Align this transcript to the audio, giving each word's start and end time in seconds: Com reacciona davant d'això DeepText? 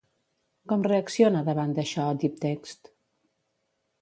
Com 0.71 0.85
reacciona 0.87 1.43
davant 1.49 1.75
d'això 1.81 2.09
DeepText? 2.25 2.91